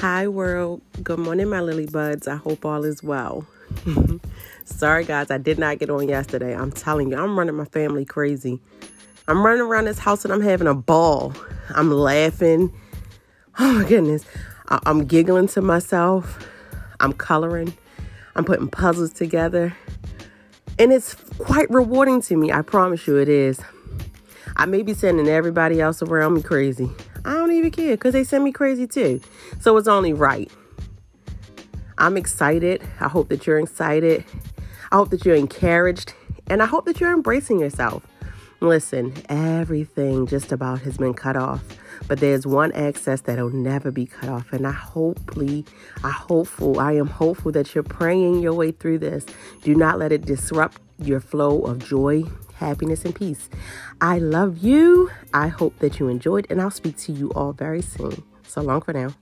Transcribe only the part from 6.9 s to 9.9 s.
you, I'm running my family crazy. I'm running around